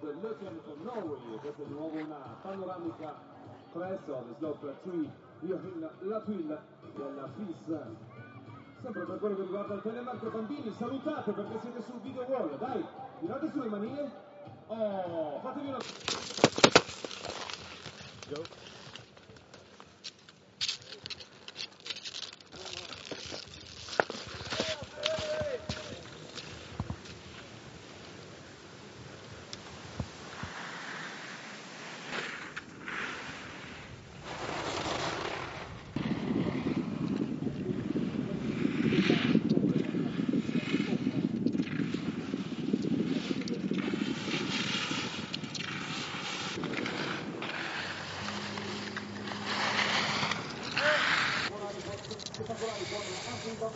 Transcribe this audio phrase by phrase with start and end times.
[0.00, 3.14] Löken from Norway, questa è di nuovo una panoramica
[3.72, 5.10] 3 the slope 3
[5.40, 6.58] Joachim Latwil
[6.94, 7.78] della FIS.
[8.80, 12.84] Sempre per quello che riguarda il telemarco bambini, salutate perché siete sul video wall, dai,
[13.18, 14.10] tirate sulle manine.
[14.68, 15.78] Oh, fatevi una...
[18.28, 18.67] Go.
[53.70, 53.74] Oh,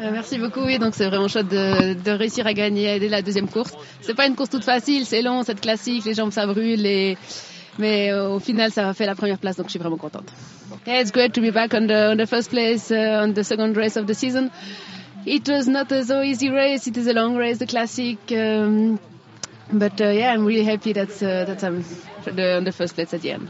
[0.00, 0.60] Euh, merci beaucoup.
[0.60, 3.72] Oui, donc c'est vraiment chouette de, de, réussir à gagner dès la deuxième course.
[4.00, 7.16] C'est pas une course toute facile, c'est long, c'est classique, les jambes ça brûle, et...
[7.78, 10.28] mais euh, au final ça a fait la première place, donc je suis vraiment contente.
[10.86, 13.44] Yeah, it's great to be back on the, on the first place uh, on the
[13.44, 14.50] second race of the season.
[15.26, 16.86] It was not a so easy race.
[16.86, 18.18] It is a long race, the classic.
[18.32, 18.98] Um,
[19.72, 21.82] but uh, yeah, I'm really happy that uh, that I'm
[22.24, 23.48] the, on the first place at the end.